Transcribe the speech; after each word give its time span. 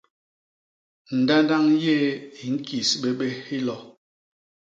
Ndandañg 1.19 1.67
yéé 1.83 2.09
i 2.43 2.45
ñkis 2.53 2.89
bé 3.01 3.09
bés 3.19 3.35
hilo. 3.47 3.75